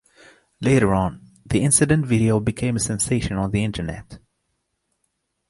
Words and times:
Later 0.61 0.95
on, 0.95 1.21
the 1.45 1.63
incident 1.63 2.07
video 2.07 2.39
became 2.39 2.75
a 2.75 2.79
sensation 2.79 3.37
on 3.37 3.51
the 3.51 3.63
Internet. 3.63 4.17